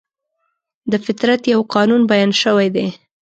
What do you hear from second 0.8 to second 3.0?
د فطرت یو قانون بیان شوی دی.